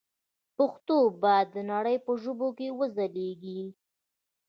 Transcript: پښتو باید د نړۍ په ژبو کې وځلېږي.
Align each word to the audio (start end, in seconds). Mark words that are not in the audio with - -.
پښتو 0.57 0.97
باید 1.23 1.47
د 1.51 1.57
نړۍ 1.71 1.97
په 2.05 2.11
ژبو 2.21 2.47
کې 2.57 2.67
وځلېږي. 2.79 3.61